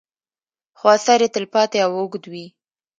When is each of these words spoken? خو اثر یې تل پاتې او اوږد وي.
خو 0.77 0.85
اثر 0.97 1.19
یې 1.23 1.29
تل 1.33 1.45
پاتې 1.53 1.77
او 1.85 1.91
اوږد 1.99 2.23
وي. 2.31 2.45